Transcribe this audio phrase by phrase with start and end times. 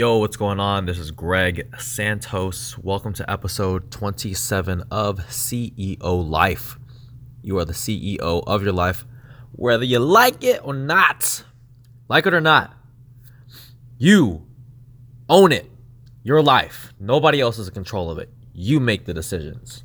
[0.00, 0.86] Yo, what's going on?
[0.86, 2.78] This is Greg Santos.
[2.78, 6.78] Welcome to episode 27 of CEO Life.
[7.42, 9.04] You are the CEO of your life,
[9.52, 11.44] whether you like it or not.
[12.08, 12.72] Like it or not,
[13.98, 14.46] you
[15.28, 15.70] own it.
[16.22, 16.94] Your life.
[16.98, 18.30] Nobody else is in control of it.
[18.54, 19.84] You make the decisions.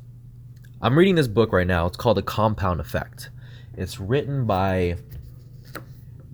[0.80, 1.84] I'm reading this book right now.
[1.84, 3.28] It's called The Compound Effect.
[3.76, 4.96] It's written by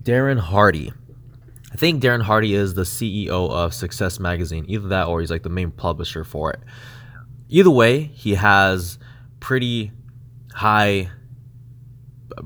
[0.01, 0.93] Darren Hardy.
[1.73, 4.63] I think Darren Hardy is the CEO of Success Magazine.
[4.67, 6.59] Either that or he's like the main publisher for it.
[7.49, 8.99] Either way, he has
[9.39, 9.91] pretty
[10.53, 11.09] high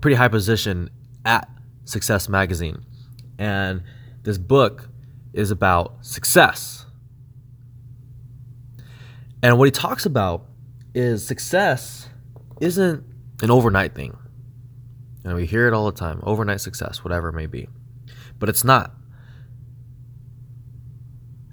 [0.02, 0.90] pretty high position
[1.26, 1.49] at
[1.85, 2.85] Success Magazine.
[3.38, 3.84] And
[4.23, 4.90] this book
[5.34, 6.85] is about success.
[9.44, 10.46] And what he talks about
[10.94, 12.09] is success
[12.59, 13.04] isn't
[13.41, 14.18] an overnight thing.
[15.23, 17.68] And we hear it all the time overnight success, whatever it may be.
[18.40, 18.94] But it's not.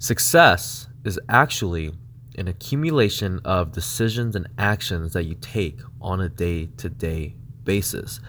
[0.05, 1.91] Success is actually
[2.37, 8.19] an accumulation of decisions and actions that you take on a day to day basis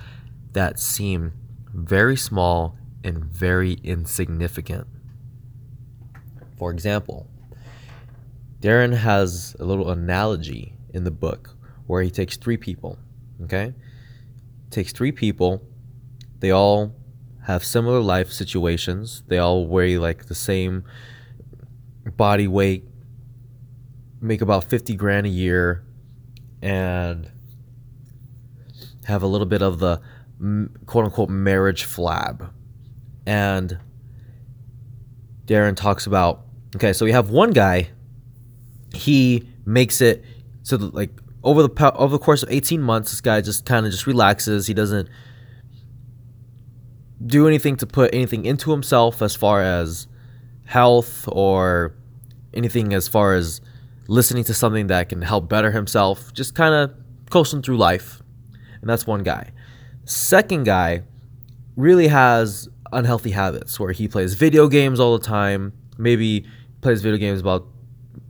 [0.53, 1.35] that seem
[1.75, 4.87] very small and very insignificant.
[6.57, 7.29] For example,
[8.61, 12.99] Darren has a little analogy in the book where he takes three people,
[13.43, 13.75] okay?
[14.71, 15.61] Takes three people,
[16.39, 16.95] they all
[17.47, 20.83] have similar life situations, they all weigh like the same
[22.17, 22.85] body weight,
[24.21, 25.85] make about 50 grand a year,
[26.63, 27.31] and
[29.05, 30.01] have a little bit of the
[30.87, 32.51] quote unquote marriage flab.
[33.27, 33.79] And
[35.47, 36.45] Darren talks about
[36.75, 37.91] okay, so we have one guy,
[38.95, 40.25] he makes it
[40.63, 41.11] so that, like
[41.45, 44.67] over the over the course of 18 months, this guy just kind of just relaxes.
[44.67, 45.09] He doesn't
[47.25, 50.07] do anything to put anything into himself as far as
[50.65, 51.95] health or
[52.57, 53.61] anything as far as
[54.09, 56.33] listening to something that can help better himself.
[56.33, 56.95] Just kind of
[57.31, 58.23] coasting through life.
[58.81, 59.53] And that's one guy.
[60.05, 61.03] Second guy
[61.77, 65.73] really has unhealthy habits where he plays video games all the time.
[65.99, 66.47] Maybe
[66.81, 67.67] plays video games about,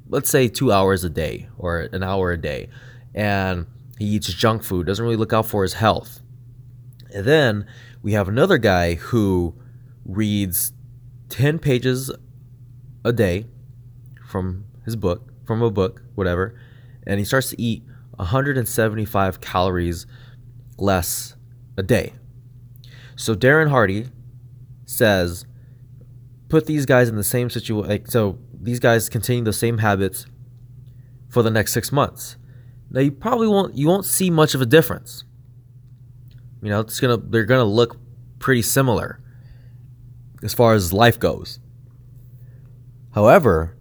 [0.09, 2.69] let's say, two hours a day or an hour a day.
[3.15, 3.67] And
[3.99, 6.21] he eats junk food, doesn't really look out for his health.
[7.15, 7.67] And then
[8.03, 9.55] we have another guy who
[10.05, 10.73] reads
[11.29, 12.11] 10 pages
[13.05, 13.47] a day
[14.27, 16.59] from his book, from a book, whatever,
[17.07, 17.83] and he starts to eat
[18.17, 20.07] 175 calories
[20.79, 21.37] less
[21.77, 22.15] a day.
[23.15, 24.09] So Darren Hardy
[24.85, 25.45] says,
[26.49, 27.89] put these guys in the same situation.
[27.89, 30.27] Like, so these guys continue the same habits
[31.29, 32.37] for the next six months.
[32.91, 35.25] Now you probably won't you won't see much of a difference.
[36.63, 37.97] You know, it's gonna they're gonna look
[38.39, 39.21] pretty similar
[40.43, 41.59] as far as life goes.
[43.15, 43.76] However,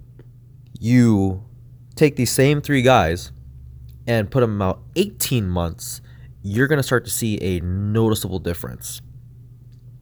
[0.79, 1.43] you
[1.95, 3.31] take these same three guys
[4.07, 6.01] and put them out 18 months
[6.47, 9.01] you're going to start to see a noticeable difference.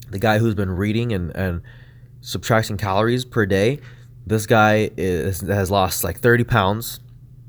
[0.09, 1.61] The guy who's been reading and, and
[2.19, 3.79] subtracting calories per day,
[4.27, 6.99] this guy is, has lost like 30 pounds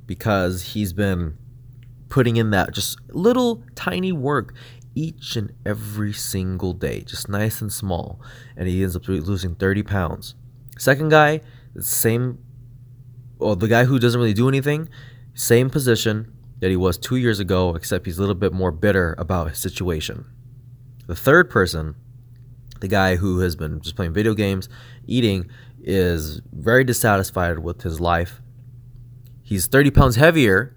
[0.07, 1.37] because he's been
[2.09, 4.55] putting in that just little tiny work
[4.95, 8.21] each and every single day, just nice and small.
[8.57, 10.37] And he ends up losing 30 pounds.
[10.79, 11.41] Second guy,
[11.75, 12.39] the same,
[13.39, 14.89] well, the guy who doesn't really do anything,
[15.35, 19.15] same position, that he was two years ago, except he's a little bit more bitter
[19.19, 20.25] about his situation.
[21.07, 21.95] The third person,
[22.81, 24.69] the guy who has been just playing video games,
[25.07, 25.51] eating,
[25.83, 28.41] is very dissatisfied with his life.
[29.43, 30.75] He's 30 pounds heavier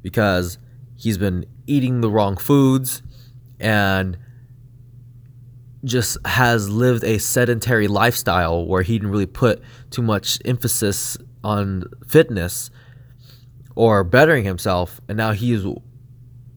[0.00, 0.58] because
[0.96, 3.02] he's been eating the wrong foods
[3.60, 4.16] and
[5.84, 11.84] just has lived a sedentary lifestyle where he didn't really put too much emphasis on
[12.06, 12.70] fitness
[13.74, 15.64] or bettering himself, and now he's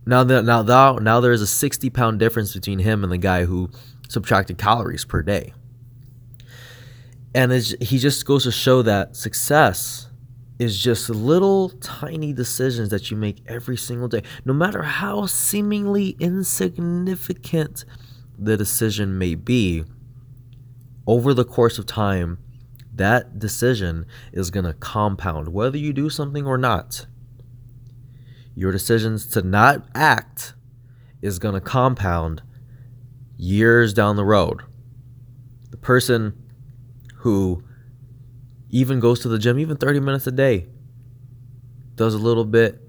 [0.06, 3.46] now that now now now there's a 60 pound difference between him and the guy
[3.46, 3.70] who
[4.10, 5.54] subtracted calories per day.
[7.34, 10.10] And he just goes to show that success
[10.58, 16.16] is just little tiny decisions that you make every single day, no matter how seemingly
[16.20, 17.84] insignificant
[18.38, 19.84] the decision may be.
[21.08, 22.40] Over the course of time,
[22.98, 27.06] that decision is going to compound whether you do something or not.
[28.56, 30.54] Your decisions to not act
[31.22, 32.42] is going to compound
[33.38, 34.62] years down the road.
[35.72, 36.42] The person
[37.18, 37.64] who
[38.70, 40.68] even goes to the gym, even 30 minutes a day,
[41.96, 42.82] does a little bit,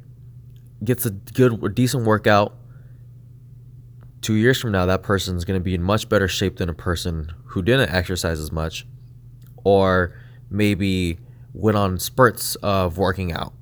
[0.84, 2.54] gets a good or decent workout.
[4.20, 6.68] Two years from now, that person is going to be in much better shape than
[6.68, 8.86] a person who didn't exercise as much
[9.66, 10.14] or
[10.48, 11.18] maybe
[11.52, 13.52] went on spurts of working out.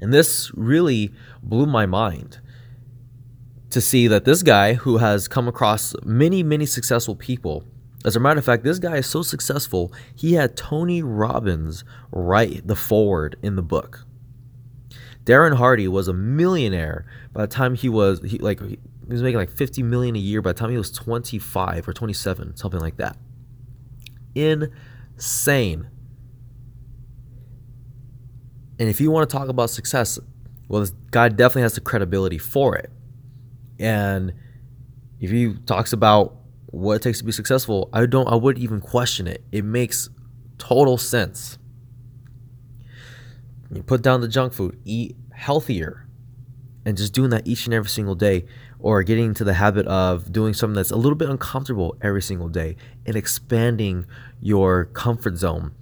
[0.00, 1.10] And this really
[1.42, 2.38] blew my mind
[3.70, 7.64] to see that this guy who has come across many, many successful people.
[8.04, 11.82] As a matter of fact, this guy is so successful, he had Tony Robbins
[12.12, 14.06] write the foreword in the book.
[15.24, 18.78] Darren Hardy was a millionaire by the time he was he, like he
[19.08, 22.56] was making like 50 million a year by the time he was 25 or 27,
[22.56, 23.16] something like that.
[24.34, 25.88] Insane.
[28.78, 30.18] And if you want to talk about success,
[30.68, 32.90] well, this guy definitely has the credibility for it.
[33.78, 34.32] And
[35.20, 36.36] if he talks about
[36.66, 39.42] what it takes to be successful, I don't I wouldn't even question it.
[39.50, 40.10] It makes
[40.58, 41.58] total sense.
[43.72, 46.06] You put down the junk food, eat healthier,
[46.84, 48.46] and just doing that each and every single day,
[48.80, 52.48] or getting into the habit of doing something that's a little bit uncomfortable every single
[52.48, 52.76] day
[53.06, 54.06] and expanding
[54.40, 55.72] your comfort zone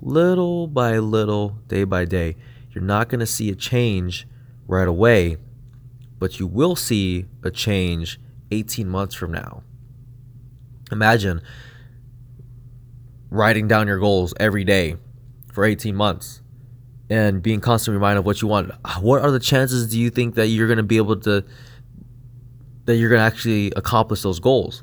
[0.00, 2.36] little by little, day by day.
[2.70, 4.26] You're not going to see a change
[4.66, 5.36] right away,
[6.18, 8.20] but you will see a change
[8.50, 9.62] 18 months from now.
[10.90, 11.42] Imagine
[13.30, 14.96] writing down your goals every day
[15.52, 16.40] for 18 months
[17.10, 18.70] and being constantly reminded of what you want.
[19.00, 21.44] What are the chances do you think that you're going to be able to
[22.88, 24.82] that you're going to actually accomplish those goals?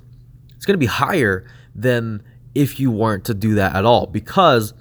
[0.56, 2.22] It's going to be higher than
[2.54, 4.76] if you weren't to do that at all because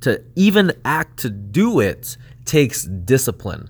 [0.00, 2.16] to even act to do it
[2.46, 3.68] takes discipline.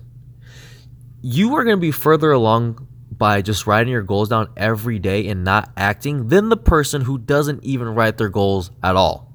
[1.21, 5.27] You are going to be further along by just writing your goals down every day
[5.27, 9.33] and not acting than the person who doesn't even write their goals at all.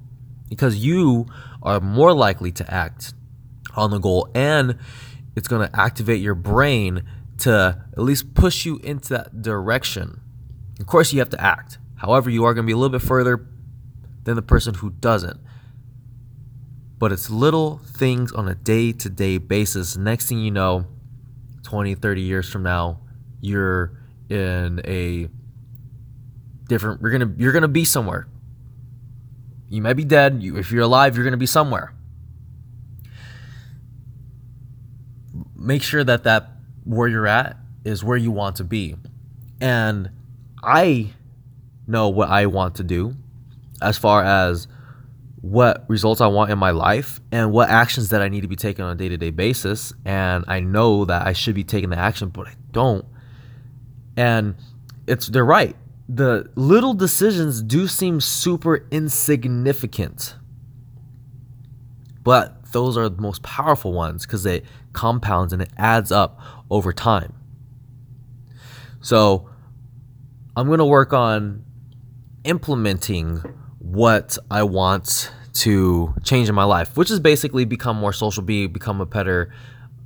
[0.49, 1.27] Because you
[1.61, 3.13] are more likely to act
[3.75, 4.79] on the goal and
[5.35, 7.03] it's going to activate your brain
[7.39, 10.21] to at least push you into that direction.
[10.79, 11.77] Of course, you have to act.
[11.97, 13.45] However, you are going to be a little bit further
[14.23, 15.39] than the person who doesn't
[16.99, 19.95] but it's little things on a day to day basis.
[19.95, 20.85] Next thing you know,
[21.63, 22.99] 20, 30 years from now,
[23.39, 23.97] you're
[24.29, 25.29] in a
[26.67, 28.27] different you're gonna you're gonna be somewhere.
[29.69, 30.43] You might be dead.
[30.43, 31.93] You, if you're alive, you're gonna be somewhere.
[35.55, 36.49] Make sure that that
[36.85, 38.95] where you're at is where you want to be,
[39.61, 40.09] and
[40.63, 41.11] I
[41.87, 43.15] know what I want to do
[43.81, 44.67] as far as
[45.41, 48.55] what results I want in my life and what actions that I need to be
[48.55, 49.93] taking on a day to day basis.
[50.05, 53.05] And I know that I should be taking the action, but I don't.
[54.17, 54.55] And
[55.07, 55.75] it's they're right.
[56.09, 60.35] The little decisions do seem super insignificant.
[62.23, 66.39] But those are the most powerful ones because it compounds and it adds up
[66.69, 67.33] over time.
[69.01, 69.49] So
[70.55, 71.63] I'm going to work on
[72.43, 73.37] implementing
[73.79, 78.67] what I want to change in my life, which is basically become more social, be
[78.67, 79.53] become a better,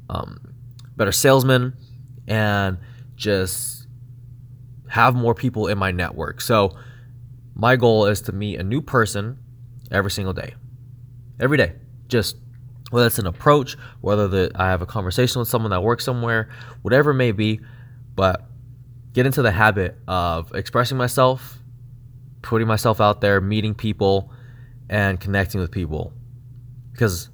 [0.10, 0.54] um,
[0.96, 1.74] better salesman,
[2.28, 2.78] and
[3.16, 3.88] just
[4.88, 6.40] have more people in my network.
[6.40, 6.78] So
[7.56, 9.38] my goal is to meet a new person
[9.92, 10.56] every single day,
[11.40, 11.74] every day.
[12.08, 12.38] Just
[12.94, 16.50] whether it's an approach, whether that I have a conversation with someone that works somewhere,
[16.82, 17.60] whatever it may be,
[18.16, 18.46] but
[19.14, 21.60] get into the habit of expressing myself
[22.44, 24.32] putting myself out there, meeting people,
[24.90, 26.14] and connecting with people.
[26.92, 27.30] Because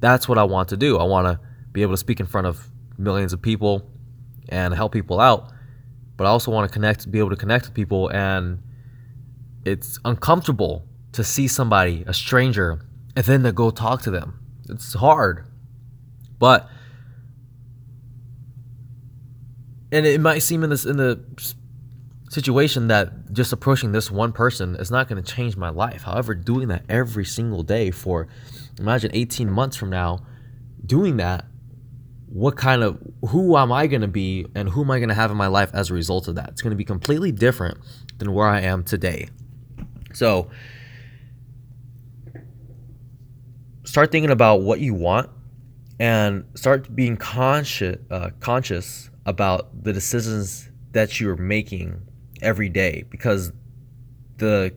[0.00, 0.96] that's what I want to do.
[0.96, 1.38] I want to
[1.72, 3.90] be able to speak in front of millions of people
[4.48, 5.52] and help people out.
[6.16, 8.08] But I also want to connect, be able to connect with people.
[8.08, 8.62] And
[9.66, 12.80] it's uncomfortable to see somebody, a stranger,
[13.14, 14.38] and then to go talk to them.
[14.68, 15.46] It's hard.
[16.38, 16.68] But
[19.92, 21.24] and it might seem in this in the
[22.30, 26.02] situation that just approaching this one person is not going to change my life.
[26.02, 28.28] However, doing that every single day for
[28.78, 30.20] imagine 18 months from now,
[30.84, 31.46] doing that,
[32.26, 32.98] what kind of
[33.30, 35.46] who am I going to be and who am I going to have in my
[35.46, 36.50] life as a result of that?
[36.50, 37.78] It's going to be completely different
[38.18, 39.28] than where I am today.
[40.12, 40.50] So,
[43.86, 45.30] start thinking about what you want
[45.98, 52.00] and start being conscious uh, conscious about the decisions that you're making
[52.42, 53.52] every day because
[54.36, 54.74] the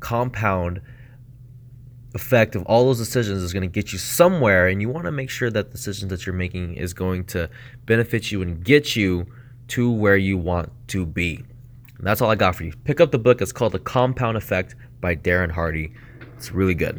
[0.00, 0.80] compound
[2.14, 5.12] effect of all those decisions is going to get you somewhere and you want to
[5.12, 7.48] make sure that the decisions that you're making is going to
[7.86, 9.26] benefit you and get you
[9.68, 11.36] to where you want to be.
[11.98, 12.72] And that's all I got for you.
[12.84, 13.40] Pick up the book.
[13.40, 15.92] It's called The Compound Effect by Darren Hardy.
[16.36, 16.98] It's really good.